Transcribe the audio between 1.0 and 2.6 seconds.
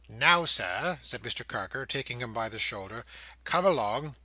said Mr Carker, taking him by the